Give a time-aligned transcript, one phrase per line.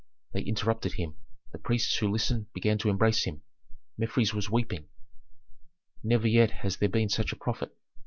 [0.33, 1.17] They interrupted him.
[1.51, 3.43] The priests who listened began to embrace him;
[3.99, 4.87] Mefres was weeping.
[6.03, 7.77] "Never yet has there been such a prophet.